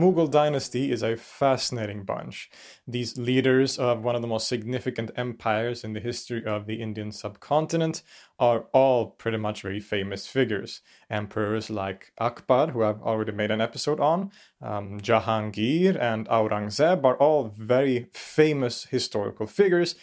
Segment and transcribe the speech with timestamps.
[0.00, 2.48] Mughal dynasty is a fascinating bunch.
[2.88, 7.12] These leaders of one of the most significant empires in the history of the Indian
[7.12, 8.02] subcontinent
[8.38, 10.80] are all pretty much very famous figures.
[11.10, 14.30] Emperors like Akbar, who I've already made an episode on,
[14.62, 19.96] um, Jahangir, and Aurangzeb are all very famous historical figures,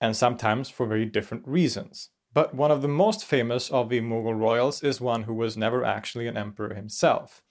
[0.00, 2.08] and sometimes for very different reasons.
[2.32, 5.84] But one of the most famous of the Mughal royals is one who was never
[5.84, 7.42] actually an emperor himself.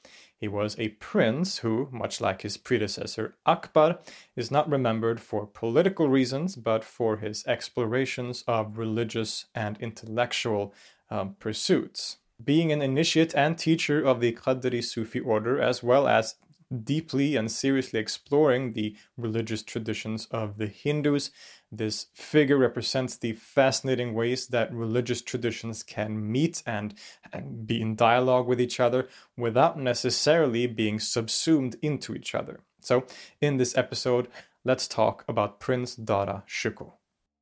[0.44, 4.00] He was a prince who, much like his predecessor Akbar,
[4.36, 10.74] is not remembered for political reasons but for his explorations of religious and intellectual
[11.10, 12.18] um, pursuits.
[12.44, 16.36] Being an initiate and teacher of the Qadri Sufi order, as well as
[16.82, 21.32] deeply and seriously exploring the religious traditions of the Hindus,
[21.72, 26.94] this figure represents the fascinating ways that religious traditions can meet and,
[27.32, 29.08] and, be in dialogue with each other
[29.38, 32.60] without necessarily being subsumed into each other.
[32.82, 33.06] So,
[33.42, 34.28] in this episode,
[34.64, 36.94] let's talk about Prince Dara Shikoh.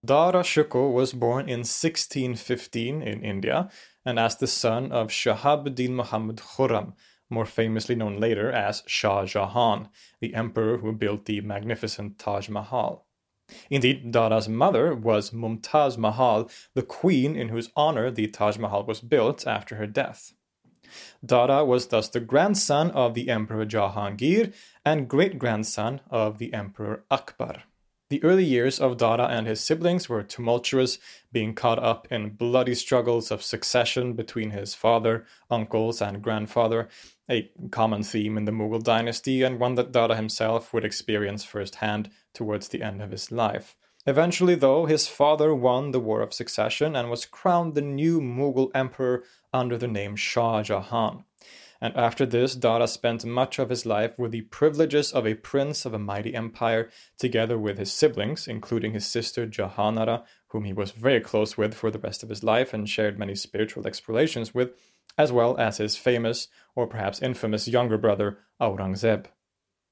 [0.03, 3.69] Dara Shikoh was born in 1615 in India
[4.05, 6.93] and as the son of Shahabuddin Muhammad Khurram,
[7.31, 13.05] more famously known later as Shah Jahan, the emperor who built the magnificent Taj Mahal.
[13.69, 19.01] Indeed, Dara's mother was Mumtaz Mahal, the queen in whose honor the Taj Mahal was
[19.01, 20.33] built after her death.
[21.25, 24.53] Dara was thus the grandson of the Emperor Jahangir
[24.85, 27.63] and great grandson of the Emperor Akbar.
[28.11, 30.99] The early years of Dara and his siblings were tumultuous,
[31.31, 36.89] being caught up in bloody struggles of succession between his father, uncles, and grandfather,
[37.29, 42.09] a common theme in the Mughal dynasty and one that Dara himself would experience firsthand
[42.33, 43.77] towards the end of his life.
[44.05, 48.71] Eventually, though, his father won the War of Succession and was crowned the new Mughal
[48.75, 49.23] emperor
[49.53, 51.23] under the name Shah Jahan.
[51.83, 55.83] And after this, Dara spent much of his life with the privileges of a prince
[55.83, 60.91] of a mighty empire, together with his siblings, including his sister Jahanara, whom he was
[60.91, 64.73] very close with for the rest of his life and shared many spiritual explorations with,
[65.17, 69.25] as well as his famous, or perhaps infamous, younger brother Aurangzeb.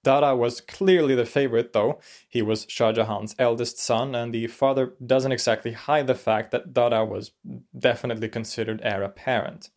[0.03, 2.00] Dara was clearly the favorite, though.
[2.30, 6.71] He was Shah Jahan's eldest son, and the father doesn't exactly hide the fact that
[6.71, 7.31] Dara was
[7.77, 9.71] definitely considered heir apparent.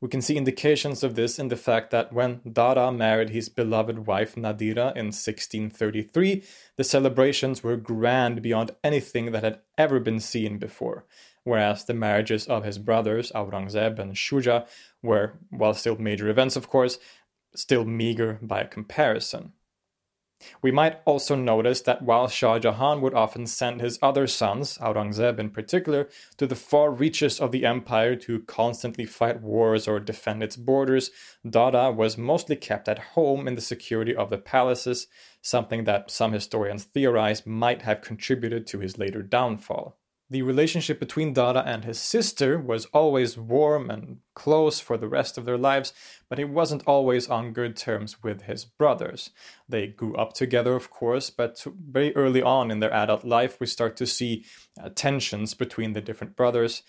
[0.00, 4.06] We can see indications of this in the fact that when Dara married his beloved
[4.06, 6.44] wife Nadira in 1633,
[6.76, 11.04] the celebrations were grand beyond anything that had ever been seen before,
[11.42, 14.68] whereas the marriages of his brothers Aurangzeb and Shuja
[15.02, 16.98] were, while still major events of course,
[17.56, 19.52] still meager by comparison.
[20.62, 25.38] We might also notice that while Shah Jahan would often send his other sons, Aurangzeb
[25.38, 30.42] in particular, to the far reaches of the empire to constantly fight wars or defend
[30.42, 31.10] its borders,
[31.48, 35.06] Dara was mostly kept at home in the security of the palaces,
[35.42, 39.98] something that some historians theorize might have contributed to his later downfall.
[40.30, 45.38] The relationship between Dara and his sister was always warm and close for the rest
[45.38, 45.94] of their lives,
[46.28, 49.30] but he wasn't always on good terms with his brothers.
[49.66, 53.66] They grew up together, of course, but very early on in their adult life, we
[53.66, 54.44] start to see
[54.82, 56.82] uh, tensions between the different brothers.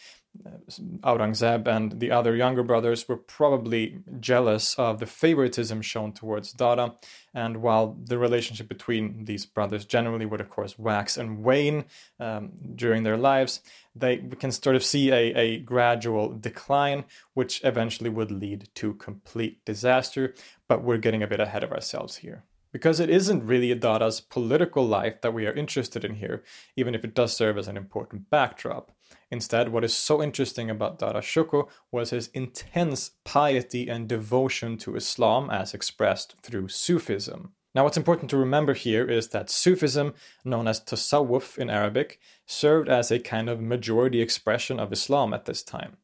[1.02, 6.96] Aurangzeb and the other younger brothers were probably jealous of the favoritism shown towards Dara,
[7.34, 11.86] And while the relationship between these brothers generally would, of course, wax and wane
[12.20, 13.62] um, during their lives,
[13.96, 18.94] they we can sort of see a, a gradual decline, which eventually would lead to
[18.94, 20.36] complete disaster.
[20.68, 24.86] But we're getting a bit ahead of ourselves here because it isn't really Dara's political
[24.86, 26.44] life that we are interested in here,
[26.76, 28.92] even if it does serve as an important backdrop.
[29.32, 34.96] Instead, what is so interesting about Dara Shikoh was his intense piety and devotion to
[34.96, 37.54] Islam as expressed through Sufism.
[37.76, 42.90] Now, what's important to remember here is that Sufism, known as Tasawwuf in Arabic, served
[42.90, 45.98] as a kind of majority expression of Islam at this time.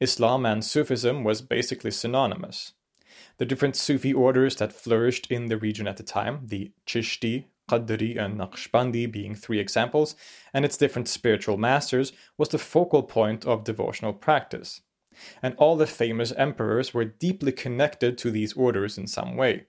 [0.00, 2.72] Islam and Sufism was basically synonymous.
[3.38, 8.18] The different Sufi orders that flourished in the region at the time, the Chishti, Qadri
[8.18, 10.16] and Naqshbandi being three examples,
[10.52, 14.80] and its different spiritual masters was the focal point of devotional practice.
[15.42, 19.66] And all the famous emperors were deeply connected to these orders in some way.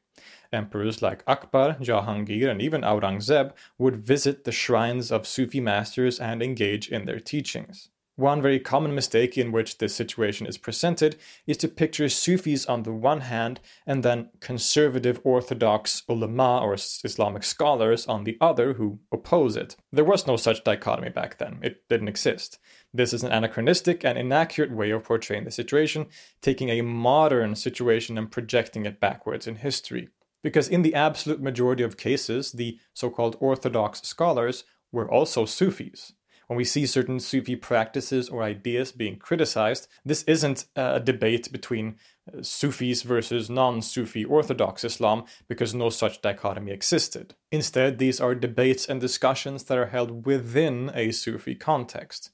[0.51, 6.41] Emperors like Akbar, Jahangir, and even Aurangzeb would visit the shrines of Sufi masters and
[6.41, 7.89] engage in their teachings.
[8.19, 11.15] One very common mistake in which this situation is presented
[11.47, 17.43] is to picture Sufis on the one hand and then conservative Orthodox ulama or Islamic
[17.43, 19.77] scholars on the other who oppose it.
[19.93, 22.59] There was no such dichotomy back then, it didn't exist.
[22.93, 26.07] This is an anachronistic and inaccurate way of portraying the situation,
[26.41, 30.09] taking a modern situation and projecting it backwards in history.
[30.43, 36.11] Because in the absolute majority of cases, the so called Orthodox scholars were also Sufis
[36.49, 41.97] when we see certain Sufi practices or ideas being criticized, this isn't a debate between
[42.27, 47.35] uh, Sufis versus non Sufi Orthodox Islam because no such dichotomy existed.
[47.51, 52.31] Instead, these are debates and discussions that are held within a Sufi context.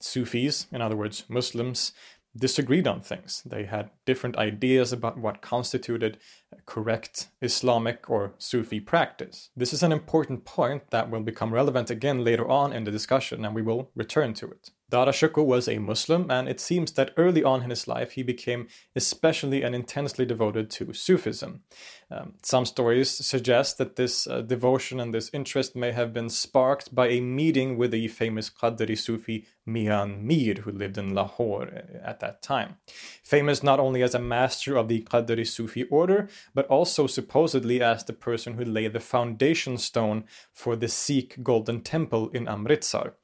[0.00, 1.92] Sufis, in other words, Muslims,
[2.36, 3.42] disagreed on things.
[3.46, 6.18] They had different ideas about what constituted
[6.66, 9.50] correct Islamic or Sufi practice.
[9.56, 13.44] This is an important point that will become relevant again later on in the discussion,
[13.44, 14.70] and we will return to it.
[14.88, 18.68] Dara was a Muslim, and it seems that early on in his life he became
[18.94, 21.62] especially and intensely devoted to Sufism.
[22.08, 26.94] Um, some stories suggest that this uh, devotion and this interest may have been sparked
[26.94, 32.06] by a meeting with the famous Qadri Sufi Mian Mir, who lived in Lahore uh,
[32.06, 32.76] at that time.
[33.24, 38.04] Famous not only as a master of the Qadri Sufi order, but also supposedly as
[38.04, 43.14] the person who laid the foundation stone for the Sikh Golden Temple in Amritsar.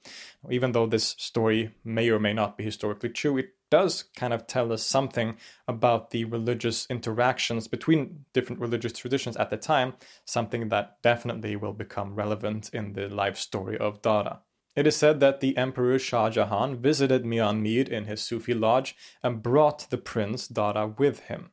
[0.50, 4.46] Even though this story may or may not be historically true, it does kind of
[4.46, 5.34] tell us something
[5.66, 9.94] about the religious interactions between different religious traditions at the time,
[10.26, 14.40] something that definitely will become relevant in the life story of Dara.
[14.76, 18.94] It is said that the Emperor Shah Jahan visited Mian Mir in his Sufi lodge
[19.22, 21.52] and brought the prince Dara with him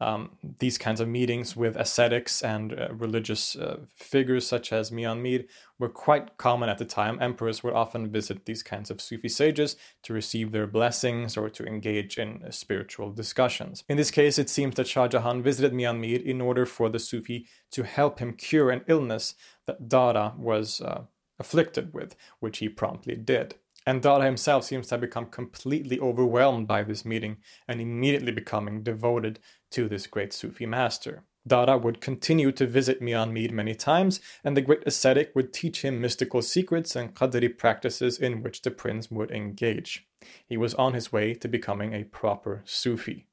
[0.00, 5.22] um, these kinds of meetings with ascetics and uh, religious uh, figures such as Mian
[5.22, 5.44] Mir
[5.78, 7.18] were quite common at the time.
[7.20, 11.64] Emperors would often visit these kinds of Sufi sages to receive their blessings or to
[11.64, 13.84] engage in uh, spiritual discussions.
[13.88, 16.98] In this case, it seems that Shah Jahan visited Mian Mir in order for the
[16.98, 19.34] Sufi to help him cure an illness
[19.66, 21.02] that Dara was uh,
[21.38, 23.56] afflicted with, which he promptly did.
[23.86, 28.82] And Dara himself seems to have become completely overwhelmed by this meeting and immediately becoming
[28.82, 29.40] devoted
[29.70, 31.24] to this great Sufi master.
[31.46, 35.82] Dara would continue to visit Mian Mir many times, and the great ascetic would teach
[35.82, 40.06] him mystical secrets and Qadri practices in which the prince would engage.
[40.46, 43.26] He was on his way to becoming a proper Sufi.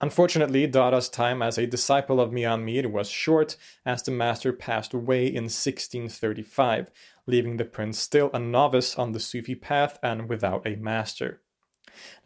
[0.00, 4.92] Unfortunately, Dara's time as a disciple of Mian Mir was short, as the master passed
[4.92, 6.90] away in 1635,
[7.26, 11.40] leaving the prince still a novice on the Sufi path and without a master.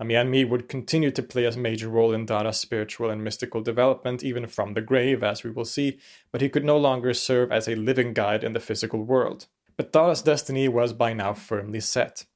[0.03, 4.47] Mian would continue to play a major role in Dara's spiritual and mystical development, even
[4.47, 5.99] from the grave, as we will see,
[6.31, 9.47] but he could no longer serve as a living guide in the physical world.
[9.77, 12.27] But Dara's destiny was by now firmly set.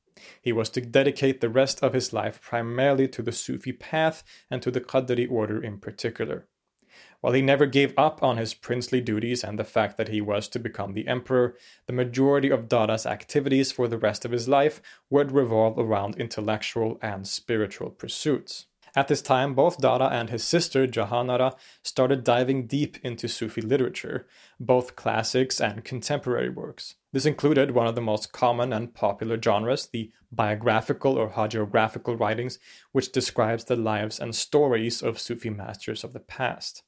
[0.40, 4.62] He was to dedicate the rest of his life primarily to the Sufi path and
[4.62, 6.46] to the Qadri order in particular.
[7.22, 10.48] While he never gave up on his princely duties and the fact that he was
[10.48, 14.82] to become the emperor, the majority of Dara's activities for the rest of his life
[15.08, 18.66] would revolve around intellectual and spiritual pursuits.
[18.96, 24.26] At this time, both Dara and his sister Jahanara started diving deep into Sufi literature,
[24.58, 26.96] both classics and contemporary works.
[27.12, 32.58] This included one of the most common and popular genres, the biographical or hagiographical writings,
[32.90, 36.82] which describes the lives and stories of Sufi masters of the past.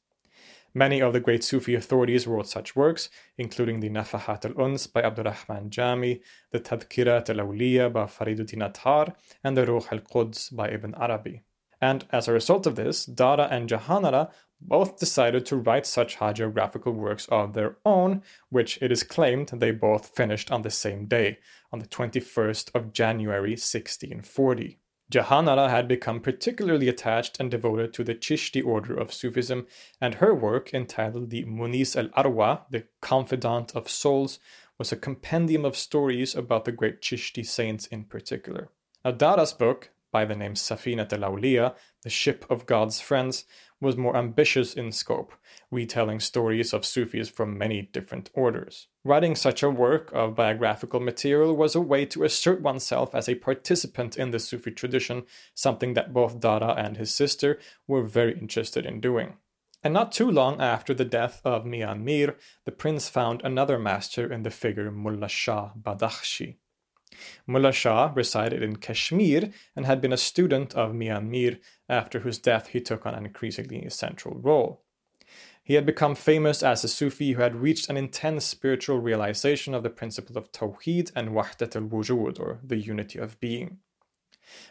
[0.77, 5.71] Many of the great Sufi authorities wrote such works, including the Nafahat al-Uns by Abdurrahman
[5.71, 9.15] Jami, the Tadhkirat al-Awliya by Fariduddin Attar,
[9.45, 11.43] and the Ruh al-Quds by Ibn Arabi.
[11.81, 16.95] And as a result of this, Dara and Jahanara both decided to write such hagiographical
[16.95, 21.39] works of their own, which it is claimed they both finished on the same day,
[21.73, 24.81] on the 21st of January 1640.
[25.13, 29.67] Jahanara had become particularly attached and devoted to the Chishti order of Sufism,
[30.01, 34.39] and her work, entitled the Munis al Arwa, the Confidant of Souls,
[34.79, 38.71] was a compendium of stories about the great Chishti saints in particular.
[39.05, 43.45] Now, Dara's book, by the name Safinat al Awliya, the Ship of God's Friends,
[43.85, 45.33] was more ambitious in scope,
[45.71, 48.89] retelling stories of Sufis from many different orders.
[49.05, 53.37] Writing such a work of biographical material was a way to assert oneself as a
[53.37, 55.25] participant in the Sufi tradition,
[55.55, 59.35] something that both Dara and his sister were very interested in doing.
[59.85, 64.33] And not too long after the death of Mian Mir, the prince found another master
[64.33, 66.57] in the figure Mullah Shah Badakhshi.
[67.47, 72.39] Mullah Shah resided in Kashmir and had been a student of Mian Mir, after whose
[72.39, 74.83] death he took on an increasingly central role.
[75.63, 79.83] He had become famous as a Sufi who had reached an intense spiritual realization of
[79.83, 83.79] the principle of Tawheed and Wahdat al Wujud, or the unity of being.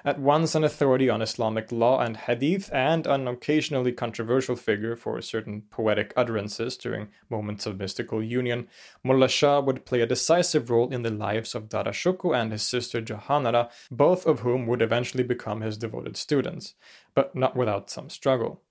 [0.06, 5.22] At once an authority on Islamic law and hadith, and an occasionally controversial figure for
[5.22, 8.68] certain poetic utterances during moments of mystical union,
[9.04, 12.64] Mullah Shah would play a decisive role in the lives of Dara Shikoh and his
[12.64, 16.76] sister Jahanara, both of whom would eventually become his devoted students,
[17.16, 18.62] but not without some struggle.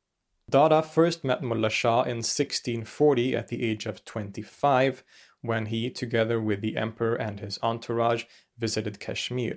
[0.50, 5.02] Dara first met Mullah Shah in 1640 at the age of 25,
[5.40, 8.24] when he, together with the emperor and his entourage,
[8.58, 9.56] visited Kashmir.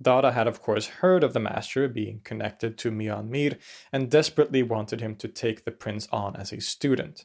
[0.00, 3.56] Dara had, of course, heard of the master being connected to Mian Mir
[3.92, 7.24] and desperately wanted him to take the prince on as a student.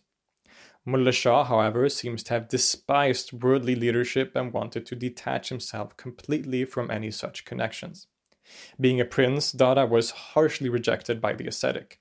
[0.86, 6.66] Mullah Shah, however, seems to have despised worldly leadership and wanted to detach himself completely
[6.66, 8.08] from any such connections.
[8.80, 12.00] Being a prince, Dara was harshly rejected by the ascetic.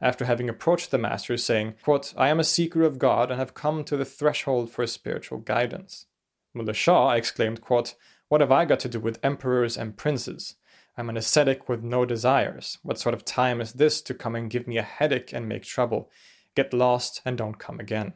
[0.00, 3.54] After having approached the master, saying, quote, I am a seeker of God and have
[3.54, 6.06] come to the threshold for spiritual guidance.
[6.54, 7.94] Mullah Shah exclaimed, quote,
[8.28, 10.56] what have I got to do with emperors and princes?
[10.96, 12.78] I'm an ascetic with no desires.
[12.82, 15.62] What sort of time is this to come and give me a headache and make
[15.62, 16.10] trouble?
[16.54, 18.14] Get lost and don't come again.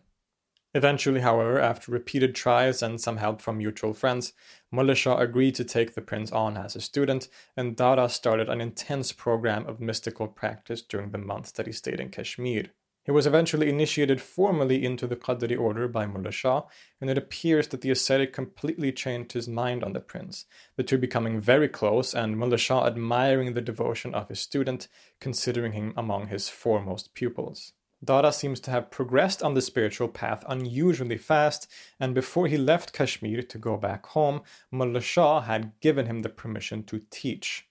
[0.72, 4.32] Eventually, however, after repeated tries and some help from mutual friends,
[4.70, 8.60] Mullah Shah agreed to take the prince on as a student, and Dara started an
[8.60, 12.66] intense program of mystical practice during the months that he stayed in Kashmir.
[13.10, 16.62] He was eventually initiated formally into the Qadri order by Mullah Shah,
[17.00, 20.44] and it appears that the ascetic completely changed his mind on the prince,
[20.76, 24.86] the two becoming very close and Mullah Shah admiring the devotion of his student,
[25.18, 27.72] considering him among his foremost pupils.
[28.04, 32.92] Dara seems to have progressed on the spiritual path unusually fast, and before he left
[32.92, 37.66] Kashmir to go back home, Mullah Shah had given him the permission to teach.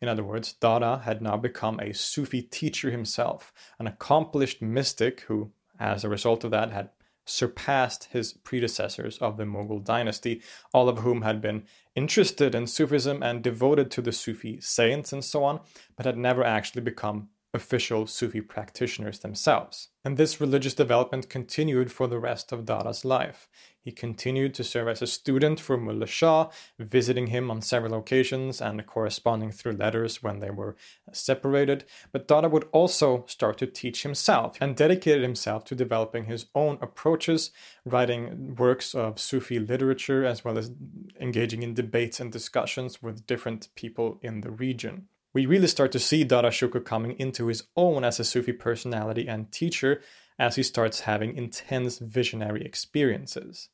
[0.00, 5.52] In other words, Dara had now become a Sufi teacher himself, an accomplished mystic who,
[5.78, 6.90] as a result of that, had
[7.24, 10.40] surpassed his predecessors of the Mughal dynasty,
[10.72, 11.64] all of whom had been
[11.94, 15.60] interested in Sufism and devoted to the Sufi saints and so on,
[15.96, 19.88] but had never actually become official Sufi practitioners themselves.
[20.04, 23.48] And this religious development continued for the rest of Dara's life.
[23.88, 28.60] He continued to serve as a student for Mullah Shah, visiting him on several occasions
[28.60, 30.76] and corresponding through letters when they were
[31.10, 31.86] separated.
[32.12, 36.76] But Dara would also start to teach himself and dedicated himself to developing his own
[36.82, 37.50] approaches,
[37.86, 40.70] writing works of Sufi literature, as well as
[41.18, 45.98] engaging in debates and discussions with different people in the region we really start to
[45.98, 50.00] see Dara Shikoh coming into his own as a Sufi personality and teacher
[50.38, 53.68] as he starts having intense visionary experiences.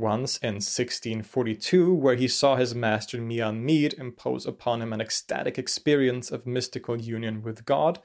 [0.00, 5.58] Once in 1642, where he saw his master Mian Mir impose upon him an ecstatic
[5.58, 8.00] experience of mystical union with God,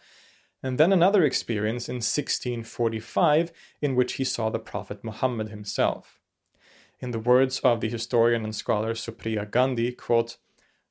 [0.61, 6.19] and then another experience in 1645, in which he saw the Prophet Muhammad himself.
[6.99, 10.37] In the words of the historian and scholar Supriya Gandhi, quote,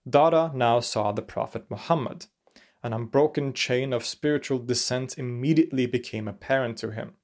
[0.08, 2.26] Dara now saw the Prophet Muhammad.
[2.82, 7.14] An unbroken chain of spiritual descent immediately became apparent to him.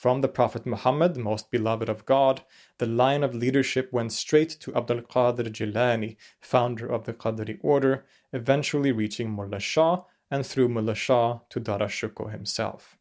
[0.00, 2.40] From the Prophet Muhammad, most beloved of God,
[2.78, 8.06] the line of leadership went straight to Abdul Qadir Jilani, founder of the Qadri order,
[8.32, 11.90] eventually reaching Mullah Shah, and through Mullah Shah to Dara
[12.30, 12.96] himself.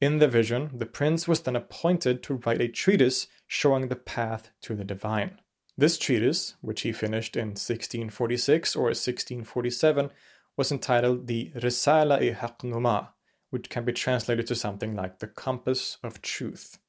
[0.00, 4.48] In the vision, the prince was then appointed to write a treatise showing the path
[4.62, 5.42] to the divine.
[5.76, 10.10] This treatise, which he finished in 1646 or 1647,
[10.56, 13.08] was entitled the Risala-i Haqnuma,
[13.54, 16.80] which can be translated to something like the compass of truth.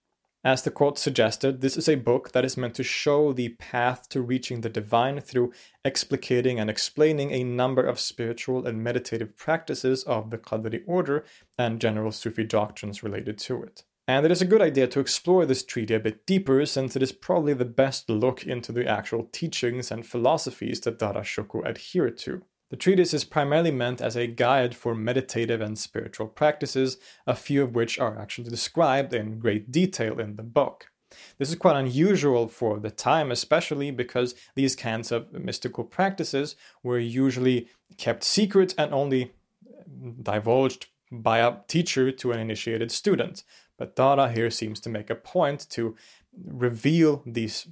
[0.43, 4.09] As the quote suggested, this is a book that is meant to show the path
[4.09, 5.53] to reaching the divine through
[5.85, 11.23] explicating and explaining a number of spiritual and meditative practices of the Qadri order
[11.55, 13.83] and general Sufi doctrines related to it.
[14.07, 17.03] And it is a good idea to explore this treaty a bit deeper since it
[17.03, 22.17] is probably the best look into the actual teachings and philosophies that Dara Shikoh adhered
[22.19, 22.43] to.
[22.71, 27.61] The treatise is primarily meant as a guide for meditative and spiritual practices, a few
[27.61, 30.91] of which are actually described in great detail in the book.
[31.37, 36.99] This is quite unusual for the time, especially because these kinds of mystical practices were
[36.99, 39.33] usually kept secret and only
[40.21, 43.43] divulged by a teacher to an initiated student.
[43.77, 45.95] But Dara here seems to make a point to
[46.45, 47.67] reveal these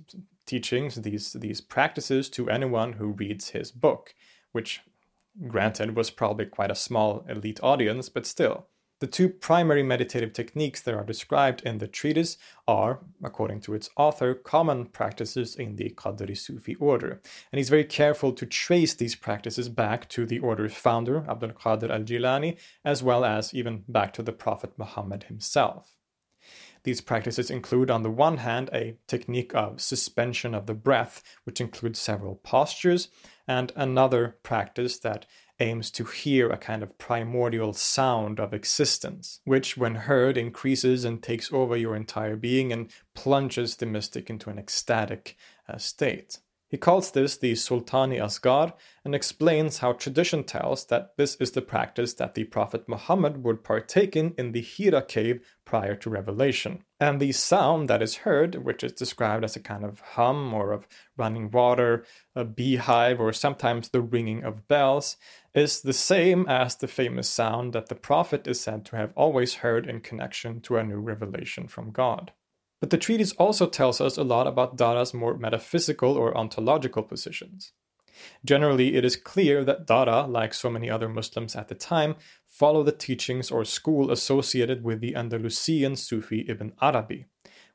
[0.46, 4.14] teachings, these, these practices to anyone who reads his book
[4.53, 4.81] which,
[5.48, 8.67] granted, was probably quite a small elite audience, but still.
[9.03, 13.89] The two primary meditative techniques that are described in the treatise are, according to its
[13.98, 17.19] author, common practices in the Qadri Sufi order.
[17.51, 21.89] And he's very careful to trace these practices back to the order's founder, Abdul Qadir
[21.89, 25.98] al Jilani, as well as even back to the Prophet Muhammad himself.
[26.83, 31.59] These practices include, on the one hand, a technique of suspension of the breath, which
[31.59, 33.09] includes several postures,
[33.48, 35.25] and another practice that
[35.60, 41.22] aims to hear a kind of primordial sound of existence, which, when heard, increases and
[41.22, 45.38] takes over your entire being and plunges the mystic into an ecstatic
[45.70, 46.40] uh, state.
[46.74, 48.74] He calls this the Sultani Asgar
[49.06, 53.64] and explains how tradition tells that this is the practice that the Prophet Muhammad would
[53.64, 56.84] partake in in the Hira cave prior to revelation.
[57.03, 60.72] And the sound that is heard, which is described as a kind of hum or
[60.72, 60.87] of
[61.18, 65.18] running water, a beehive, or sometimes the ringing of bells,
[65.53, 69.55] is the same as the famous sound that the Prophet is said to have always
[69.55, 72.31] heard in connection to a new revelation from God.
[72.79, 77.74] But the treatise also tells us a lot about Dara's more metaphysical or ontological positions.
[78.46, 82.84] Generally, it is clear that Dara, like so many other Muslims at the time, follow
[82.84, 87.26] the teachings or school associated with the Andalusian Sufi Ibn Arabi,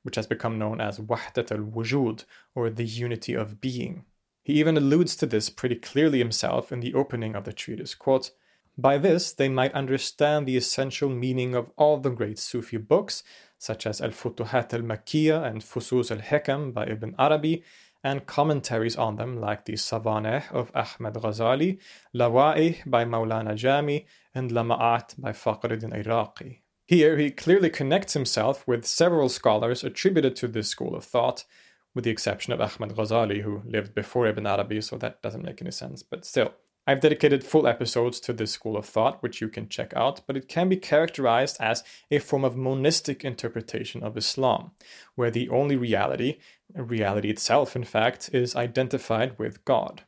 [0.03, 2.24] which has become known as Wahdat al Wujud,
[2.55, 4.05] or the unity of being.
[4.42, 7.94] He even alludes to this pretty clearly himself in the opening of the treatise.
[7.94, 8.31] Quote,
[8.79, 13.24] by this, they might understand the essential meaning of all the great Sufi books,
[13.59, 17.64] such as Al Futuhat al Makkiyah and Fusus al Hikam by Ibn Arabi,
[18.04, 21.78] and commentaries on them like the Savaneh of Ahmad Ghazali,
[22.14, 26.62] Lawa'i by Maulana Jami, and Lama'at by Fakhruddin Iraqi.
[26.87, 31.44] Here he clearly connects himself with several scholars attributed to this school of thought,
[31.94, 35.61] with the exception of Ahmad Ghazali, who lived before Ibn Arabi, so that doesn't make
[35.61, 36.54] any sense, but still.
[36.88, 40.38] I've dedicated full episodes to this school of thought, which you can check out, but
[40.38, 44.70] it can be characterized as a form of monistic interpretation of Islam,
[45.14, 46.38] where the only reality,
[46.74, 50.05] reality itself in fact, is identified with God.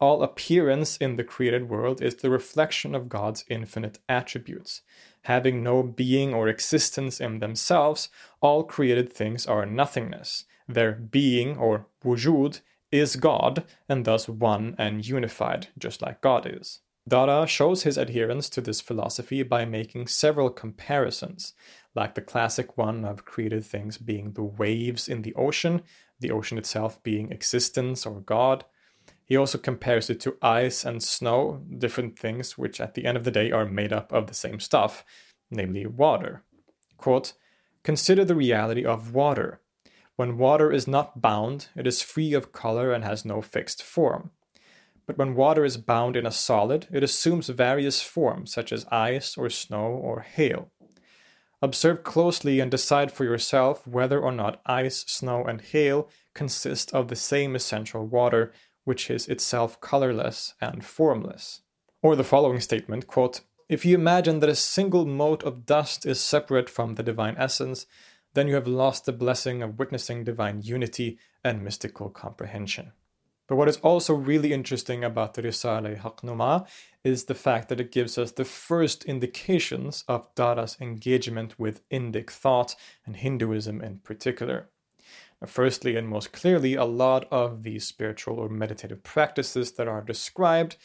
[0.00, 4.82] All appearance in the created world is the reflection of God's infinite attributes.
[5.26, 8.08] Having no being or existence in themselves,
[8.40, 10.46] all created things are nothingness.
[10.66, 12.60] Their being or wujud
[12.92, 16.80] is God and thus one and unified, just like God is.
[17.08, 21.54] Dara shows his adherence to this philosophy by making several comparisons,
[21.96, 25.82] like the classic one of created things being the waves in the ocean,
[26.20, 28.64] the ocean itself being existence or God.
[29.24, 33.24] He also compares it to ice and snow, different things which at the end of
[33.24, 35.04] the day are made up of the same stuff,
[35.50, 36.44] namely water.
[36.98, 37.32] Quote,
[37.82, 39.61] Consider the reality of water.
[40.22, 44.30] When water is not bound, it is free of color and has no fixed form.
[45.04, 49.36] But when water is bound in a solid, it assumes various forms, such as ice
[49.36, 50.70] or snow or hail.
[51.60, 57.08] Observe closely and decide for yourself whether or not ice, snow, and hail consist of
[57.08, 58.52] the same essential water,
[58.84, 61.62] which is itself colorless and formless.
[62.00, 66.20] Or the following statement quote, If you imagine that a single mote of dust is
[66.20, 67.86] separate from the divine essence,
[68.34, 72.92] then you have lost the blessing of witnessing divine unity and mystical comprehension.
[73.48, 76.66] But what is also really interesting about the Risale Haqnuma
[77.04, 82.30] is the fact that it gives us the first indications of Dara's engagement with Indic
[82.30, 84.70] thought and Hinduism in particular.
[85.40, 90.00] Now, firstly and most clearly, a lot of these spiritual or meditative practices that are
[90.00, 90.76] described,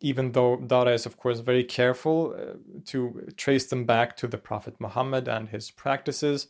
[0.00, 2.54] even though Dara is, of course, very careful uh,
[2.86, 6.48] to trace them back to the Prophet Muhammad and his practices,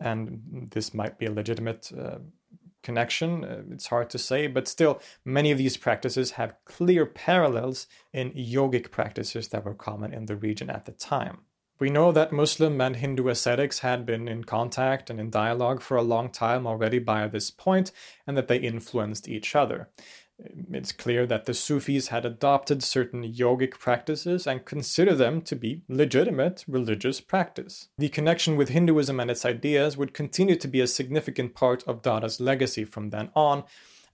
[0.00, 2.18] and this might be a legitimate uh,
[2.82, 3.44] connection.
[3.44, 8.30] Uh, it's hard to say, but still, many of these practices have clear parallels in
[8.32, 11.38] yogic practices that were common in the region at the time.
[11.78, 15.96] We know that Muslim and Hindu ascetics had been in contact and in dialogue for
[15.96, 17.90] a long time already by this point,
[18.26, 19.88] and that they influenced each other
[20.72, 25.82] it's clear that the Sufis had adopted certain yogic practices and consider them to be
[25.88, 27.88] legitimate religious practice.
[27.98, 32.02] The connection with Hinduism and its ideas would continue to be a significant part of
[32.02, 33.64] Dara's legacy from then on,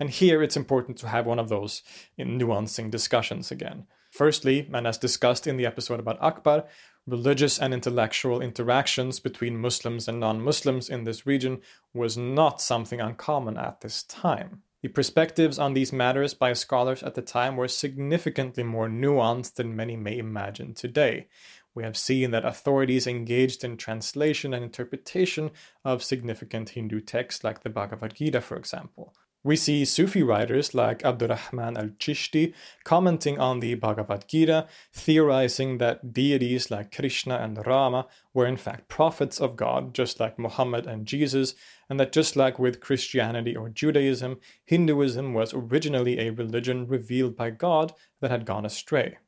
[0.00, 1.82] and here it's important to have one of those
[2.16, 3.86] in nuancing discussions again.
[4.10, 6.64] Firstly, and as discussed in the episode about Akbar,
[7.06, 11.60] religious and intellectual interactions between Muslims and non Muslims in this region
[11.92, 14.62] was not something uncommon at this time.
[14.80, 19.74] The perspectives on these matters by scholars at the time were significantly more nuanced than
[19.74, 21.26] many may imagine today.
[21.74, 25.50] We have seen that authorities engaged in translation and interpretation
[25.84, 29.14] of significant Hindu texts like the Bhagavad Gita, for example.
[29.44, 32.52] We see Sufi writers like Abdurrahman al Chishti
[32.84, 38.88] commenting on the Bhagavad Gita, theorizing that deities like Krishna and Rama were in fact
[38.88, 41.54] prophets of God, just like Muhammad and Jesus,
[41.88, 47.50] and that just like with Christianity or Judaism, Hinduism was originally a religion revealed by
[47.50, 49.18] God that had gone astray.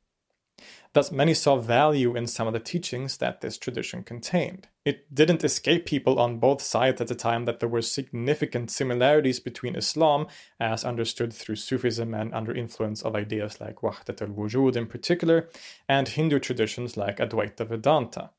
[0.93, 4.67] Thus, many saw value in some of the teachings that this tradition contained.
[4.83, 9.39] It didn't escape people on both sides at the time that there were significant similarities
[9.39, 10.25] between Islam,
[10.59, 15.49] as understood through Sufism and under influence of ideas like Wahdat al Wujud in particular,
[15.87, 18.31] and Hindu traditions like Advaita Vedanta.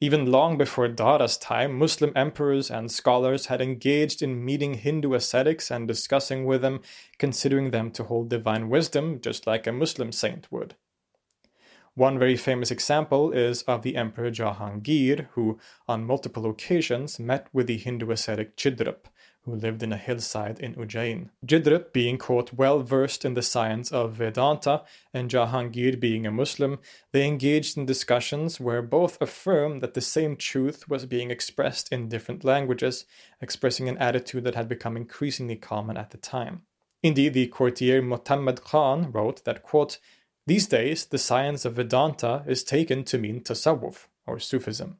[0.00, 5.70] Even long before Dara's time, Muslim emperors and scholars had engaged in meeting Hindu ascetics
[5.70, 6.82] and discussing with them,
[7.18, 10.74] considering them to hold divine wisdom, just like a Muslim saint would.
[11.96, 17.68] One very famous example is of the Emperor Jahangir, who on multiple occasions met with
[17.68, 19.04] the Hindu ascetic Chidrup,
[19.42, 21.30] who lived in a hillside in Ujjain.
[21.46, 26.80] Chidrup being quote well versed in the science of Vedanta and Jahangir being a Muslim,
[27.12, 32.08] they engaged in discussions where both affirmed that the same truth was being expressed in
[32.08, 33.04] different languages,
[33.40, 36.62] expressing an attitude that had become increasingly common at the time.
[37.04, 39.98] Indeed, the courtier Muhammad Khan wrote that, quote,
[40.46, 44.98] these days, the science of Vedanta is taken to mean Tasawwuf, or Sufism,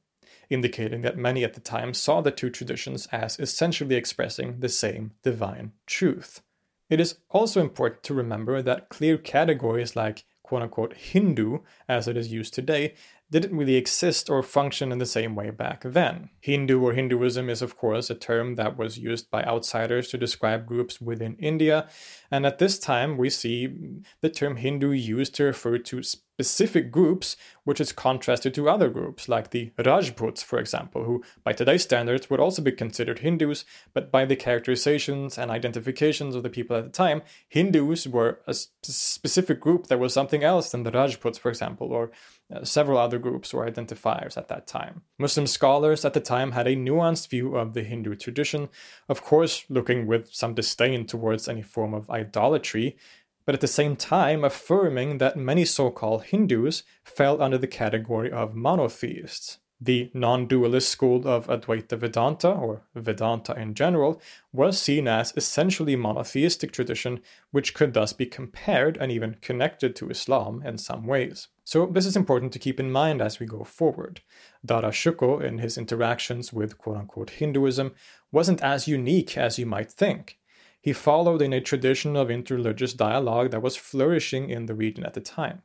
[0.49, 5.13] indicating that many at the time saw the two traditions as essentially expressing the same
[5.23, 6.41] divine truth.
[6.89, 12.17] It is also important to remember that clear categories like quote unquote Hindu, as it
[12.17, 12.95] is used today,
[13.31, 16.31] didn't really exist or function in the same way back then.
[16.41, 20.67] Hindu or Hinduism is, of course, a term that was used by outsiders to describe
[20.67, 21.89] groups within India,
[22.31, 23.69] and at this time we see
[24.21, 26.03] the term Hindu used to refer to
[26.35, 31.53] specific groups, which is contrasted to other groups, like the Rajputs, for example, who by
[31.53, 36.51] today's standards would also be considered Hindus, but by the characterizations and identifications of the
[36.51, 40.91] people at the time, Hindus were a specific group that was something else than the
[40.91, 42.11] Rajputs, for example, or
[42.53, 45.03] uh, several other groups or identifiers at that time.
[45.19, 48.69] Muslim scholars at the time had a nuanced view of the Hindu tradition,
[49.09, 52.97] of course, looking with some disdain towards any form of idolatry,
[53.45, 58.31] but at the same time affirming that many so called Hindus fell under the category
[58.31, 59.59] of monotheists.
[59.81, 65.97] The non dualist school of Advaita Vedanta, or Vedanta in general, was seen as essentially
[65.97, 71.49] monotheistic tradition, which could thus be compared and even connected to Islam in some ways.
[71.65, 74.23] So, this is important to keep in mind as we go forward.
[74.65, 77.95] Dara Shikoh, in his interactions with quote unquote Hinduism,
[78.33, 80.39] wasn't as unique as you might think
[80.85, 85.15] he followed in a tradition of interreligious dialogue that was flourishing in the region at
[85.15, 85.63] the time.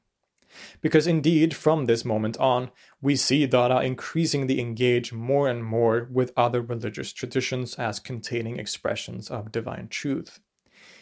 [0.79, 6.31] Because indeed, from this moment on, we see Dara increasingly engage more and more with
[6.37, 10.39] other religious traditions as containing expressions of divine truth.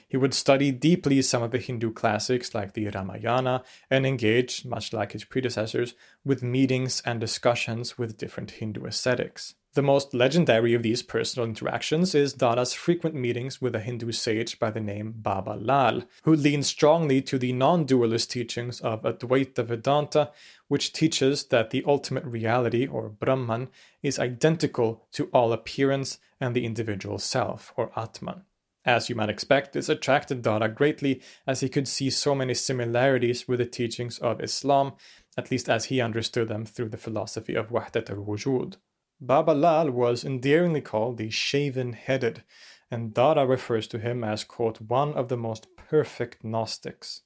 [0.07, 4.93] He would study deeply some of the Hindu classics like the Ramayana and engage, much
[4.93, 5.93] like his predecessors,
[6.25, 9.53] with meetings and discussions with different Hindu ascetics.
[9.77, 14.57] The most legendary of these personal interactions is Dara's frequent meetings with a Hindu sage
[14.57, 19.63] by the name Baba Lal, who leaned strongly to the non dualist teachings of Advaita
[19.63, 20.31] Vedanta,
[20.67, 23.69] which teaches that the ultimate reality, or Brahman,
[24.01, 28.45] is identical to all appearance and the individual self, or Atman.
[28.83, 33.47] As you might expect, this attracted Dara greatly as he could see so many similarities
[33.47, 34.93] with the teachings of Islam,
[35.37, 38.77] at least as he understood them through the philosophy of Wahdat al Wujud.
[39.19, 42.43] Baba Lal was endearingly called the shaven headed,
[42.91, 47.21] and Dara refers to him as, quote, one of the most perfect Gnostics.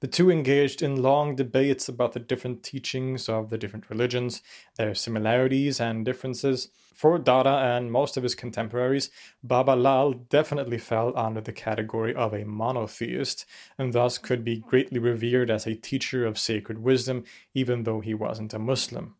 [0.00, 4.42] The two engaged in long debates about the different teachings of the different religions,
[4.76, 6.68] their similarities and differences.
[6.94, 9.10] For Dara and most of his contemporaries,
[9.42, 13.46] Baba Lal definitely fell under the category of a monotheist,
[13.78, 17.24] and thus could be greatly revered as a teacher of sacred wisdom,
[17.54, 19.16] even though he wasn't a Muslim.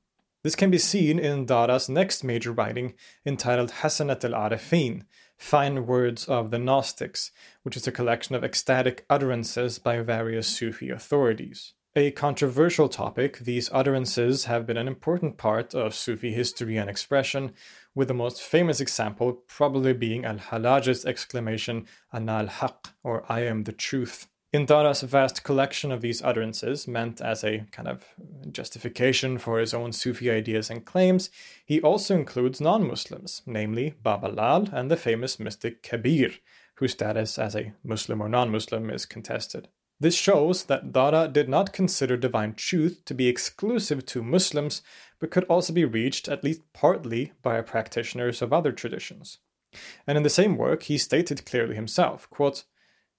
[0.47, 2.95] This can be seen in Dara's next major writing,
[3.27, 5.03] entitled Hasanat al Arifin,
[5.37, 7.33] Fine Words of the Gnostics,
[7.65, 11.73] which is a collection of ecstatic utterances by various Sufi authorities.
[11.97, 17.53] A controversial topic, these utterances have been an important part of Sufi history and expression,
[17.97, 23.41] with the most famous example probably being Al Hallaj's exclamation, Ana al Haq, or I
[23.41, 24.29] am the truth.
[24.53, 28.05] In Dara's vast collection of these utterances, meant as a kind of
[28.51, 31.31] justification for his own Sufi ideas and claims,
[31.65, 36.31] he also includes non Muslims, namely Baba Lal and the famous mystic Kabir,
[36.77, 39.69] whose status as a Muslim or non Muslim is contested.
[39.99, 44.83] This shows that Dara did not consider divine truth to be exclusive to Muslims,
[45.19, 49.39] but could also be reached at least partly by practitioners of other traditions.
[50.07, 52.65] And in the same work, he stated clearly himself, quote,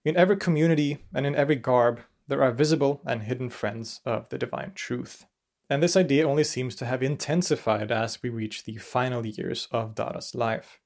[0.06, 4.38] in every community and in every garb, there are visible and hidden friends of the
[4.38, 5.26] divine truth.
[5.70, 9.96] And this idea only seems to have intensified as we reach the final years of
[9.96, 10.80] Dara's life.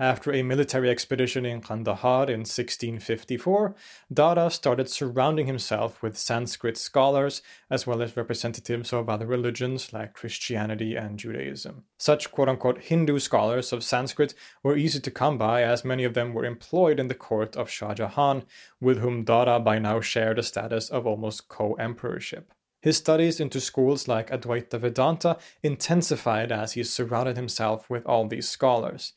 [0.00, 3.76] After a military expedition in Kandahar in 1654,
[4.12, 10.12] Dara started surrounding himself with Sanskrit scholars as well as representatives of other religions like
[10.12, 11.84] Christianity and Judaism.
[11.96, 16.14] Such quote unquote Hindu scholars of Sanskrit were easy to come by as many of
[16.14, 18.42] them were employed in the court of Shah Jahan,
[18.80, 22.52] with whom Dara by now shared a status of almost co emperorship.
[22.82, 28.48] His studies into schools like Advaita Vedanta intensified as he surrounded himself with all these
[28.48, 29.12] scholars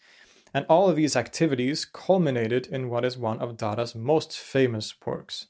[0.58, 5.50] and all of these activities culminated in what is one of Dara's most famous works.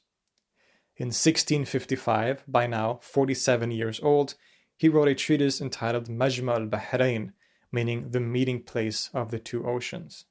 [0.98, 4.34] In 1655, by now 47 years old,
[4.76, 7.32] he wrote a treatise entitled Majma al Bahrain,
[7.72, 10.26] meaning the meeting place of the two oceans.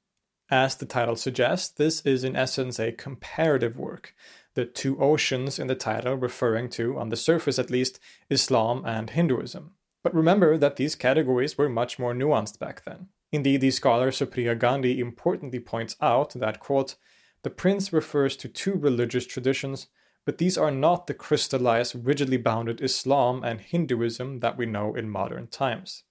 [0.52, 4.14] As the title suggests, this is in essence a comparative work,
[4.54, 9.10] the two oceans in the title referring to, on the surface at least, Islam and
[9.10, 9.72] Hinduism.
[10.04, 13.08] But remember that these categories were much more nuanced back then.
[13.32, 16.96] Indeed, the scholar Supriya Gandhi importantly points out that, quote,
[17.44, 19.88] the prince refers to two religious traditions,
[20.26, 25.10] but these are not the crystallized, rigidly bounded Islam and Hinduism that we know in
[25.10, 26.04] modern times.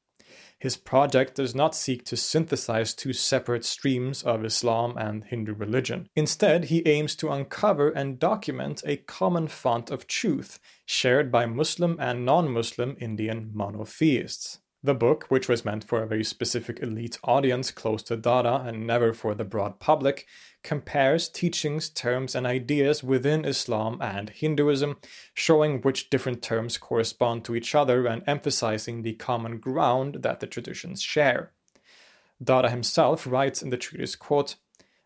[0.58, 6.08] His project does not seek to synthesize two separate streams of Islam and Hindu religion.
[6.16, 11.98] Instead, he aims to uncover and document a common font of truth shared by Muslim
[12.00, 14.60] and non Muslim Indian monotheists.
[14.86, 18.86] The book, which was meant for a very specific elite audience close to Dara and
[18.86, 20.28] never for the broad public,
[20.62, 24.98] compares teachings, terms, and ideas within Islam and Hinduism,
[25.34, 30.46] showing which different terms correspond to each other and emphasizing the common ground that the
[30.46, 31.50] traditions share.
[32.40, 34.54] Dara himself writes in the treatise, quote,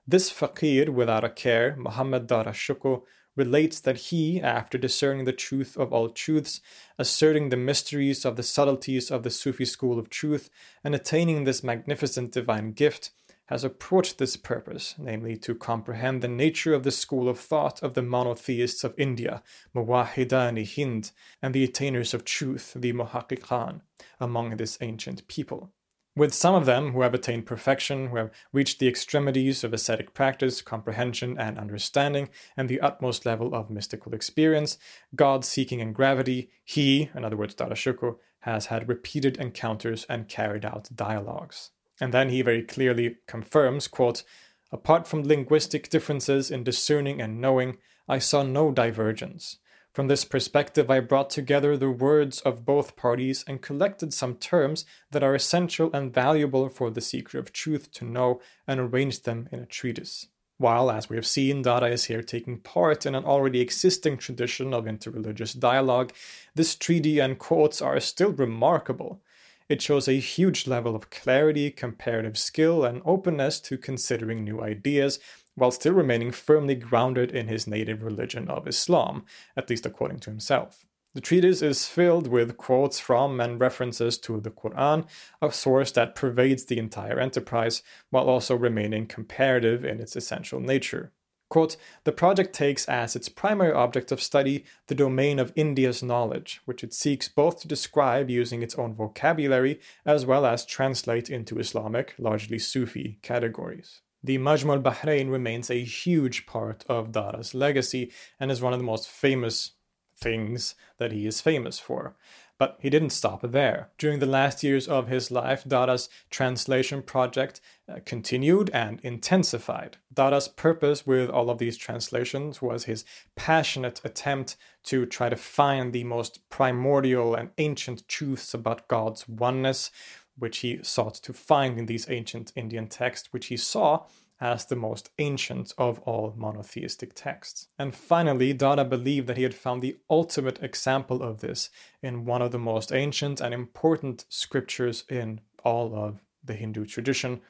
[0.07, 3.05] This faqir without a care, Muhammad Dara Shikoh,
[3.37, 6.61] relates that he, after discerning the truth of all truths,
[6.99, 10.51] asserting the mysteries of the subtleties of the Sufi school of truth,
[10.83, 13.11] and attaining this magnificent divine gift,
[13.47, 17.95] has approached this purpose, namely to comprehend the nature of the school of thought of
[17.95, 19.43] the monotheists of India,
[19.75, 21.11] Muwahidani Hind,
[21.43, 23.81] and the attainers of truth, the Muhaqqiqan,
[24.21, 25.73] among this ancient people.
[26.17, 30.13] With some of them who have attained perfection, who have reached the extremities of ascetic
[30.13, 34.77] practice, comprehension, and understanding, and the utmost level of mystical experience,
[35.15, 40.29] God seeking and gravity, he, in other words, Dara Shikoh, has had repeated encounters and
[40.29, 41.71] carried out dialogues.
[42.01, 44.25] And then he very clearly confirms, quote,
[44.73, 49.59] Apart from linguistic differences in discerning and knowing, I saw no divergence.
[49.93, 54.85] From this perspective, I brought together the words of both parties and collected some terms
[55.11, 59.49] that are essential and valuable for the seeker of truth to know and arranged them
[59.51, 60.29] in a treatise.
[60.59, 64.73] While, as we have seen, Dara is here taking part in an already existing tradition
[64.73, 66.13] of interreligious dialogue,
[66.55, 69.23] this treaty and quotes are still remarkable.
[69.71, 75.19] It shows a huge level of clarity, comparative skill, and openness to considering new ideas,
[75.61, 79.25] while still remaining firmly grounded in his native religion of Islam,
[79.57, 80.87] at least according to himself.
[81.13, 85.07] The treatise is filled with quotes from and references to the Quran,
[85.43, 91.13] a source that pervades the entire enterprise while also remaining comparative in its essential nature.
[91.49, 96.61] Quote, the project takes as its primary object of study the domain of India's knowledge,
[96.65, 101.59] which it seeks both to describe using its own vocabulary as well as translate into
[101.59, 104.01] Islamic, largely Sufi, categories.
[104.23, 108.85] The Majmu al-Bahrain remains a huge part of Dara's legacy and is one of the
[108.85, 109.73] most famous
[110.17, 112.17] things that he is famous for.
[112.61, 113.89] But he didn't stop there.
[113.97, 119.97] During the last years of his life, Dara's translation project uh, continued and intensified.
[120.13, 125.95] Dara's purpose with all of these translations was his passionate attempt to try to find
[125.95, 129.91] the most primordial and ancient truths about God's oneness,
[130.37, 134.05] which he sought to find in these ancient Indian texts, which he saw
[134.41, 137.69] as the most ancient of all monotheistic texts.
[137.79, 141.69] And finally, Dara believed that he had found the ultimate example of this
[142.03, 147.43] in one of the most ancient and important scriptures in all of the Hindu tradition,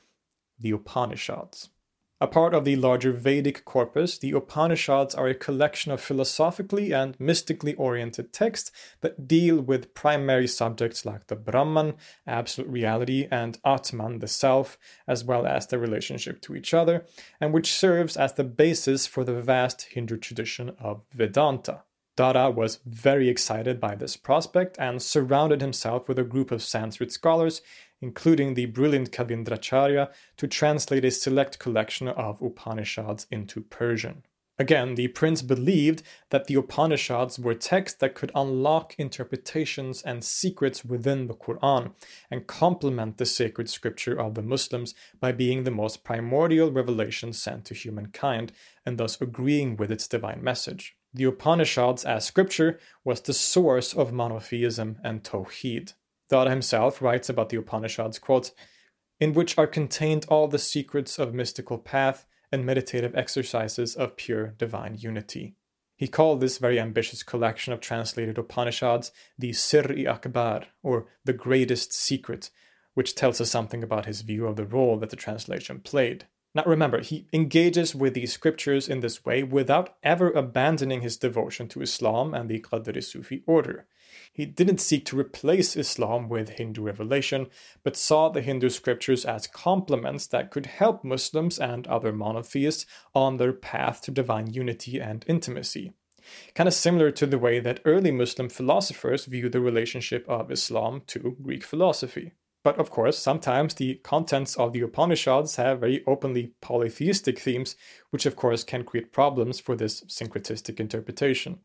[0.59, 1.71] the Upanishads.
[2.23, 7.19] A part of the larger Vedic corpus, the Upanishads are a collection of philosophically and
[7.19, 11.95] mystically oriented texts that deal with primary subjects like the Brahman,
[12.27, 14.77] absolute reality, and Atman, the self,
[15.09, 17.07] as well as their relationship to each other,
[17.41, 21.85] and which serves as the basis for the vast Hindu tradition of Vedanta.
[22.17, 27.13] Dara was very excited by this prospect and surrounded himself with a group of Sanskrit
[27.13, 27.63] scholars
[28.01, 34.23] including the brilliant Kavindracharya, to translate a select collection of Upanishads into Persian.
[34.61, 40.85] Again, the prince believed that the Upanishads were texts that could unlock interpretations and secrets
[40.85, 41.93] within the Quran
[42.31, 47.65] and complement the sacred scripture of the Muslims by being the most primordial revelation sent
[47.65, 48.53] to humankind
[48.85, 50.95] and thus agreeing with its divine message.
[51.15, 55.95] The Upanishads as scripture was the source of monotheism and Tawheed.
[56.31, 58.53] Dara himself writes about the Upanishads, quote,
[59.19, 64.55] in which are contained all the secrets of mystical path and meditative exercises of pure
[64.57, 65.57] divine unity.
[65.97, 71.93] He called this very ambitious collection of translated Upanishads the Sirri Akbar, or the greatest
[71.93, 72.51] secret,
[72.95, 76.27] which tells us something about his view of the role that the translation played.
[76.55, 81.69] Now remember, he engages with these scriptures in this way without ever abandoning his devotion
[81.69, 83.87] to Islam and the Qadri Sufi order.
[84.33, 87.49] He didn't seek to replace Islam with Hindu revelation,
[87.83, 93.37] but saw the Hindu scriptures as complements that could help Muslims and other monotheists on
[93.37, 95.93] their path to divine unity and intimacy.
[96.55, 101.03] Kind of similar to the way that early Muslim philosophers view the relationship of Islam
[101.09, 102.33] to Greek philosophy.
[102.63, 107.75] But of course, sometimes the contents of the Upanishads have very openly polytheistic themes,
[108.11, 111.61] which of course can create problems for this syncretistic interpretation.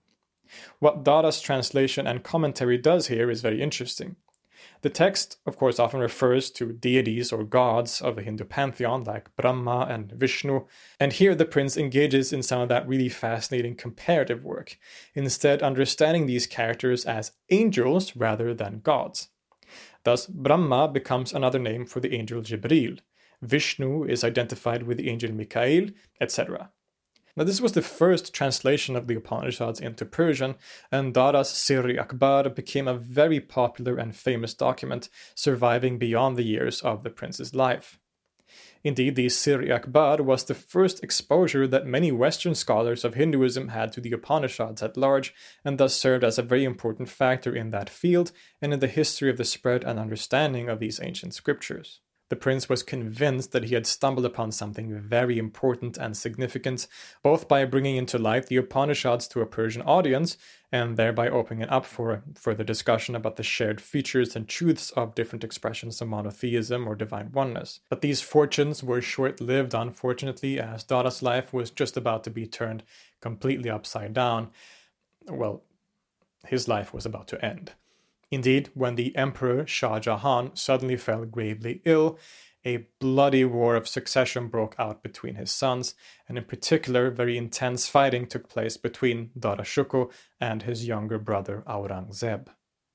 [0.79, 4.15] What Dara's translation and commentary does here is very interesting.
[4.81, 9.35] The text, of course, often refers to deities or gods of the Hindu pantheon like
[9.35, 10.65] Brahma and Vishnu,
[10.99, 14.77] and here the prince engages in some of that really fascinating comparative work,
[15.13, 19.29] instead, understanding these characters as angels rather than gods.
[20.03, 22.99] Thus, Brahma becomes another name for the angel Jibril,
[23.41, 26.71] Vishnu is identified with the angel Mikael, etc.
[27.37, 30.55] Now, this was the first translation of the Upanishads into Persian,
[30.89, 36.81] and Dara's Sirri Akbar became a very popular and famous document, surviving beyond the years
[36.81, 37.99] of the prince's life.
[38.85, 43.91] Indeed, the Sirri Akbar was the first exposure that many Western scholars of Hinduism had
[43.93, 45.33] to the Upanishads at large,
[45.65, 49.29] and thus served as a very important factor in that field and in the history
[49.29, 51.99] of the spread and understanding of these ancient scriptures.
[52.29, 56.87] The prince was convinced that he had stumbled upon something very important and significant,
[57.21, 60.35] both by bringing into light the Upanishads to a Persian audience
[60.71, 65.13] and thereby opening it up for further discussion about the shared features and truths of
[65.13, 67.79] different expressions of monotheism or divine oneness.
[67.89, 72.47] But these fortunes were short lived, unfortunately, as Dara's life was just about to be
[72.47, 72.81] turned
[73.21, 74.49] completely upside down.
[75.27, 75.61] Well,
[76.47, 77.73] his life was about to end.
[78.31, 82.17] Indeed, when the Emperor Shah Jahan suddenly fell gravely ill,
[82.65, 85.93] a bloody war of succession broke out between his sons,
[86.27, 90.11] and in particular, very intense fighting took place between Dara Shikoh
[90.41, 92.47] and his younger brother Aurangzeb.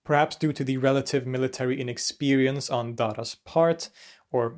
[0.05, 3.91] Perhaps due to the relative military inexperience on Dara's part,
[4.33, 4.55] or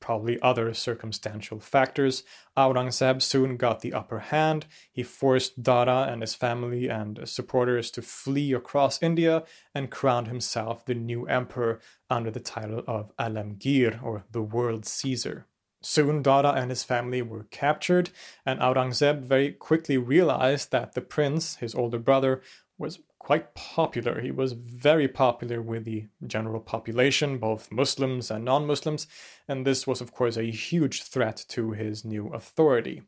[0.00, 2.22] probably other circumstantial factors,
[2.56, 4.66] Aurangzeb soon got the upper hand.
[4.92, 10.84] He forced Dara and his family and supporters to flee across India and crowned himself
[10.84, 15.44] the new emperor under the title of Alamgir, or the World Seizer.
[15.82, 18.10] Soon Dara and his family were captured,
[18.44, 22.42] and Aurangzeb very quickly realized that the prince, his older brother,
[22.78, 24.20] was quite popular.
[24.20, 29.06] He was very popular with the general population, both Muslims and non Muslims,
[29.48, 33.02] and this was, of course, a huge threat to his new authority.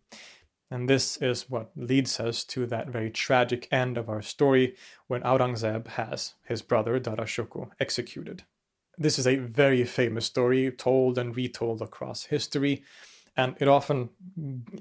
[0.71, 4.75] And this is what leads us to that very tragic end of our story
[5.07, 8.43] when Aurangzeb has his brother Dara Shikoh executed.
[8.99, 12.83] This is a very famous story told and retold across history,
[13.37, 14.11] and it often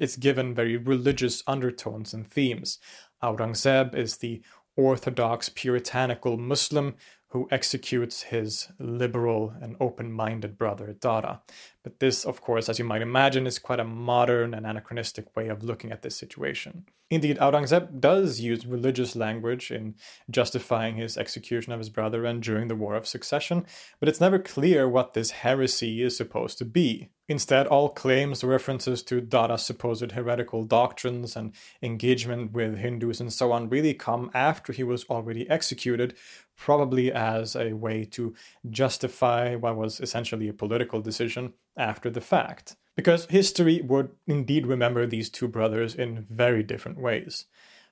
[0.01, 2.79] is given very religious undertones and themes.
[3.21, 4.41] Aurangzeb is the
[4.78, 6.95] orthodox puritanical Muslim
[7.30, 11.41] who executes his liberal and open minded brother Dara.
[11.84, 15.47] But this, of course, as you might imagine, is quite a modern and anachronistic way
[15.47, 16.86] of looking at this situation.
[17.09, 19.95] Indeed, Aurangzeb does use religious language in
[20.30, 23.65] justifying his execution of his brother and during the War of Succession,
[23.99, 27.09] but it's never clear what this heresy is supposed to be.
[27.30, 33.51] Instead, all claims references to Dara's supposed heretical doctrines and engagement with Hindus and so
[33.51, 36.13] on really come after he was already executed,
[36.58, 38.34] probably as a way to
[38.70, 42.76] justify what was essentially a political decision after the fact.
[42.95, 47.45] Because history would indeed remember these two brothers in very different ways.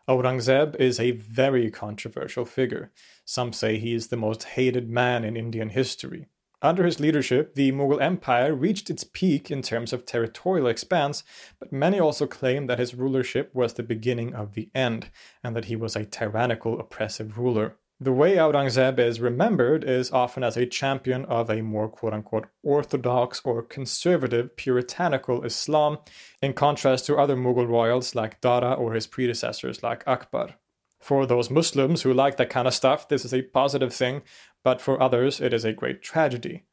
[0.09, 2.91] Aurangzeb is a very controversial figure.
[3.23, 6.27] Some say he is the most hated man in Indian history.
[6.61, 11.23] Under his leadership, the Mughal Empire reached its peak in terms of territorial expanse,
[11.59, 15.11] but many also claim that his rulership was the beginning of the end,
[15.43, 17.77] and that he was a tyrannical, oppressive ruler.
[18.05, 22.45] The way Aurangzeb is remembered is often as a champion of a more quote unquote
[22.61, 25.97] orthodox or conservative puritanical Islam,
[26.39, 30.49] in contrast to other Mughal royals like Dara or his predecessors like Akbar.
[30.99, 34.21] For those Muslims who like that kind of stuff, this is a positive thing,
[34.63, 36.65] but for others, it is a great tragedy.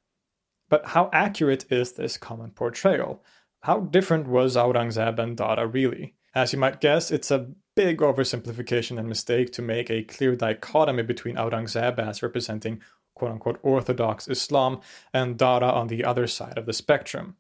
[0.69, 3.25] But how accurate is this common portrayal?
[3.63, 6.15] How different was Aurangzeb and Dara really?
[6.35, 11.03] As you might guess, it's a big oversimplification and mistake to make a clear dichotomy
[11.03, 12.81] between Aurangzeb as representing
[13.15, 14.81] quote unquote orthodox Islam
[15.13, 17.37] and Dara on the other side of the spectrum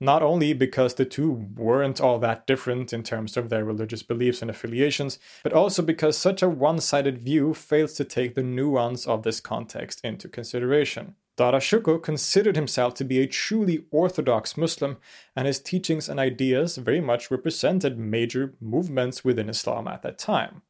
[0.00, 4.42] not only because the two weren't all that different in terms of their religious beliefs
[4.42, 9.06] and affiliations, but also because such a one sided view fails to take the nuance
[9.06, 11.14] of this context into consideration.
[11.36, 14.96] Dara Shikoh considered himself to be a truly orthodox Muslim,
[15.34, 20.62] and his teachings and ideas very much represented major movements within Islam at that time.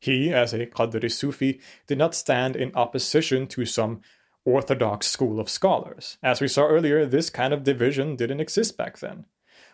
[0.00, 4.00] He, as a Qadri Sufi, did not stand in opposition to some
[4.44, 6.18] orthodox school of scholars.
[6.22, 9.26] As we saw earlier, this kind of division didn't exist back then.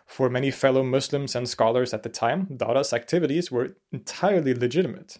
[0.05, 5.17] For many fellow Muslims and scholars at the time, Dara's activities were entirely legitimate.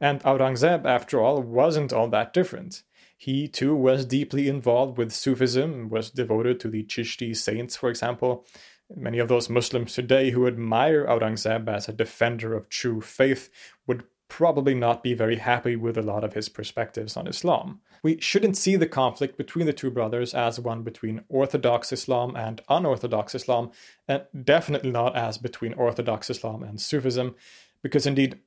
[0.00, 2.82] And Aurangzeb, after all, wasn't all that different.
[3.22, 8.44] He too was deeply involved with Sufism, was devoted to the Chishti saints, for example.
[8.92, 13.48] Many of those Muslims today who admire Aurangzeb as a defender of true faith
[13.86, 17.80] would probably not be very happy with a lot of his perspectives on Islam.
[18.02, 22.60] We shouldn't see the conflict between the two brothers as one between Orthodox Islam and
[22.68, 23.70] unorthodox Islam,
[24.08, 27.36] and definitely not as between Orthodox Islam and Sufism,
[27.84, 28.40] because indeed,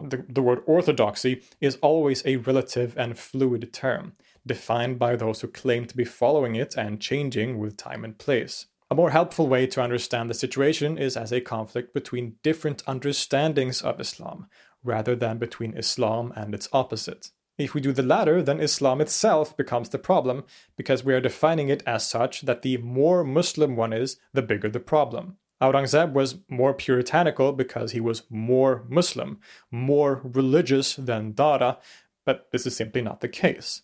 [0.00, 4.14] the, the word orthodoxy is always a relative and fluid term,
[4.46, 8.66] defined by those who claim to be following it and changing with time and place.
[8.90, 13.82] A more helpful way to understand the situation is as a conflict between different understandings
[13.82, 14.46] of Islam,
[14.84, 17.30] rather than between Islam and its opposite.
[17.58, 20.44] If we do the latter, then Islam itself becomes the problem,
[20.76, 24.68] because we are defining it as such that the more Muslim one is, the bigger
[24.68, 25.38] the problem.
[25.60, 29.40] Aurangzeb was more puritanical because he was more Muslim,
[29.70, 31.78] more religious than Dara,
[32.24, 33.82] but this is simply not the case.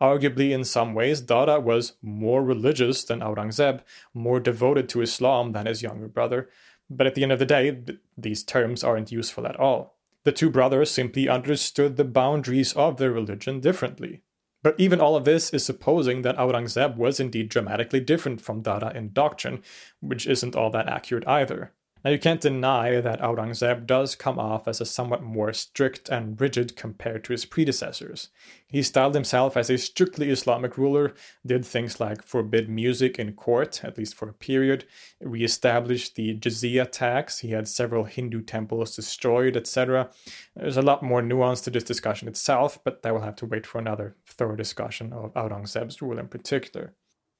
[0.00, 3.80] Arguably, in some ways, Dara was more religious than Aurangzeb,
[4.14, 6.48] more devoted to Islam than his younger brother,
[6.88, 9.96] but at the end of the day, th- these terms aren't useful at all.
[10.22, 14.22] The two brothers simply understood the boundaries of their religion differently.
[14.62, 18.92] But even all of this is supposing that Aurangzeb was indeed dramatically different from Dara
[18.94, 19.62] in doctrine,
[20.00, 21.72] which isn't all that accurate either.
[22.04, 26.40] Now, you can't deny that Aurangzeb does come off as a somewhat more strict and
[26.40, 28.28] rigid compared to his predecessors.
[28.68, 33.82] He styled himself as a strictly Islamic ruler, did things like forbid music in court,
[33.84, 34.84] at least for a period,
[35.20, 40.10] re established the jizya tax, he had several Hindu temples destroyed, etc.
[40.54, 43.66] There's a lot more nuance to this discussion itself, but that will have to wait
[43.66, 46.94] for another thorough discussion of Aurangzeb's rule in particular.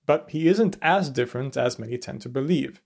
[0.05, 2.81] But he isn't as different as many tend to believe.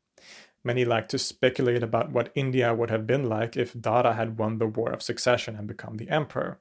[0.64, 4.58] Many like to speculate about what India would have been like if Dara had won
[4.58, 6.58] the War of Succession and become the emperor.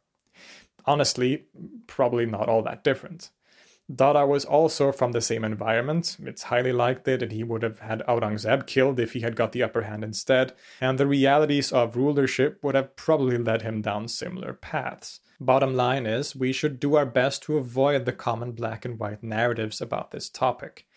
[0.85, 1.45] Honestly,
[1.87, 3.29] probably not all that different.
[3.93, 6.17] Dara was also from the same environment.
[6.23, 9.63] It's highly likely that he would have had Aurangzeb killed if he had got the
[9.63, 14.53] upper hand instead, and the realities of rulership would have probably led him down similar
[14.53, 15.19] paths.
[15.39, 19.23] Bottom line is, we should do our best to avoid the common black and white
[19.23, 20.87] narratives about this topic.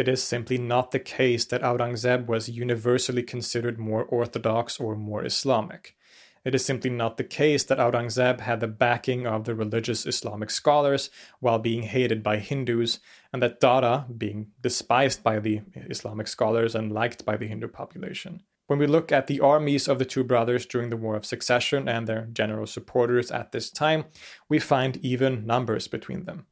[0.00, 5.22] It is simply not the case that Aurangzeb was universally considered more orthodox or more
[5.26, 5.94] Islamic.
[6.42, 10.48] It is simply not the case that Aurangzeb had the backing of the religious Islamic
[10.48, 16.74] scholars while being hated by Hindus, and that Dara being despised by the Islamic scholars
[16.74, 18.40] and liked by the Hindu population.
[18.68, 21.90] When we look at the armies of the two brothers during the War of Succession
[21.90, 24.06] and their general supporters at this time,
[24.48, 26.46] we find even numbers between them.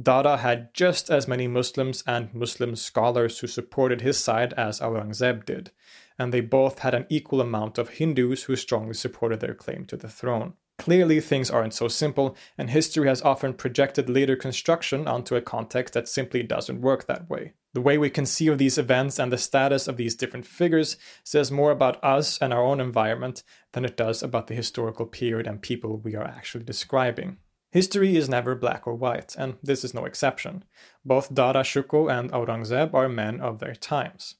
[0.00, 5.44] Dara had just as many Muslims and Muslim scholars who supported his side as Aurangzeb
[5.44, 5.70] did
[6.18, 9.96] and they both had an equal amount of Hindus who strongly supported their claim to
[9.96, 10.54] the throne.
[10.76, 15.94] Clearly, things aren't so simple, and history has often projected later construction onto a context
[15.94, 17.52] that simply doesn't work that way.
[17.74, 21.70] The way we conceive these events and the status of these different figures says more
[21.70, 25.98] about us and our own environment than it does about the historical period and people
[25.98, 27.38] we are actually describing.
[27.74, 30.62] History is never black or white, and this is no exception.
[31.04, 34.36] Both Dara Shikoh and Aurangzeb are men of their times.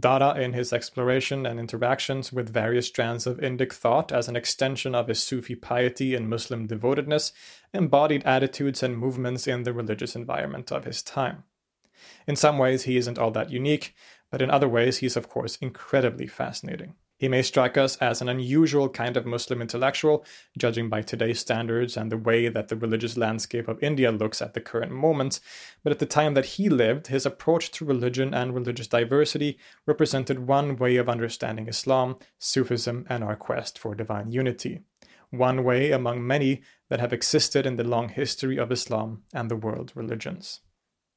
[0.00, 4.94] Dara, in his exploration and interactions with various strands of Indic thought as an extension
[4.94, 7.32] of his Sufi piety and Muslim devotedness,
[7.74, 11.44] embodied attitudes and movements in the religious environment of his time.
[12.26, 13.94] In some ways, he isn't all that unique,
[14.30, 16.94] but in other ways, he's of course incredibly fascinating.
[17.22, 20.24] He may strike us as an unusual kind of Muslim intellectual,
[20.58, 24.54] judging by today's standards and the way that the religious landscape of India looks at
[24.54, 25.38] the current moment,
[25.84, 29.56] but at the time that he lived, his approach to religion and religious diversity
[29.86, 34.80] represented one way of understanding Islam, Sufism, and our quest for divine unity.
[35.30, 39.54] One way among many that have existed in the long history of Islam and the
[39.54, 40.58] world religions.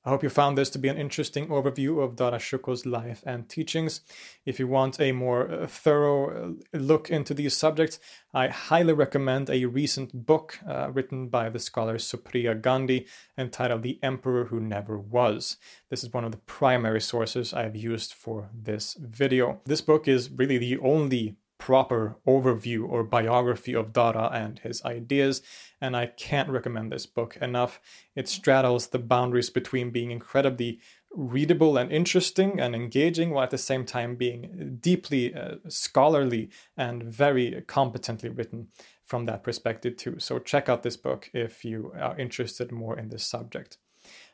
[0.06, 3.50] I hope you found this to be an interesting overview of Dara Shikoh's life and
[3.50, 4.02] teachings.
[4.46, 6.30] If you want a more uh, thorough
[6.74, 8.00] uh, look into these subjects,
[8.32, 13.98] I highly recommend a recent book uh, written by the scholar Supriya Gandhi entitled The
[14.04, 15.58] Emperor Who Never Was.
[15.90, 19.60] This is one of the primary sources I have used for this video.
[19.66, 25.42] This book is really the only proper overview or biography of Dara and his ideas,
[25.82, 27.80] and I can't recommend this book enough.
[28.16, 30.80] It straddles the boundaries between being incredibly
[31.12, 37.04] readable and interesting and engaging, while at the same time being deeply uh, scholarly and
[37.04, 38.68] very competently written
[39.04, 40.20] from that perspective, too.
[40.20, 43.78] So, check out this book if you are interested more in this subject.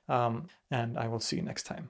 [0.10, 1.90] Um, and I will see you next time.